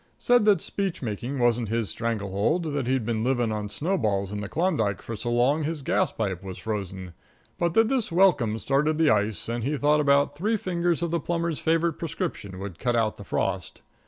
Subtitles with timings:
[0.17, 4.47] Said that speechmaking wasn't his strangle hold; that he'd been living on snowballs in the
[4.47, 7.13] Klondike for so long that his gas pipe was frozen;
[7.59, 11.19] but that this welcome started the ice and he thought about three fingers of the
[11.19, 13.81] plumber's favorite prescription would cut out the frost.